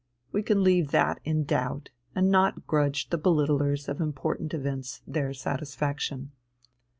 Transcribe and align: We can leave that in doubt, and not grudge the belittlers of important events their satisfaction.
We 0.31 0.41
can 0.41 0.63
leave 0.63 0.89
that 0.89 1.19
in 1.23 1.43
doubt, 1.43 1.89
and 2.15 2.31
not 2.31 2.65
grudge 2.65 3.11
the 3.11 3.19
belittlers 3.19 3.87
of 3.87 4.01
important 4.01 4.51
events 4.51 5.03
their 5.05 5.31
satisfaction. 5.31 6.31